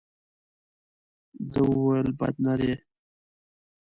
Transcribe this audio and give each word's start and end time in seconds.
ده 1.51 1.59
وویل 1.71 2.09
بد 2.19 2.35
نه 2.45 2.53
دي. 2.59 2.73